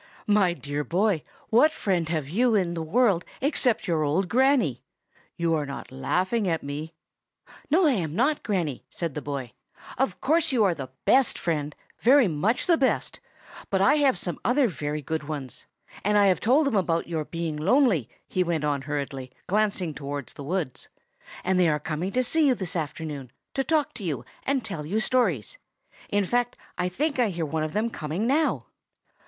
[0.25, 1.21] "My dear boy,
[1.51, 4.81] what friend have you in the world except your old Granny?
[5.37, 6.95] You are laughing at me."
[7.69, 9.51] "No, I am not, Granny," said the boy.
[9.99, 13.19] "Of course you are the best friend, very much the best;
[13.69, 15.67] but I have some other very good ones.
[16.03, 20.33] And I have told them about your being lonely," he went on hurriedly, glancing towards
[20.33, 20.87] the wood,
[21.43, 24.83] "and they are coming to see you this afternoon, to talk to you and tell
[24.83, 25.59] you stories.
[26.09, 28.65] In fact, I think I hear one of them coming now."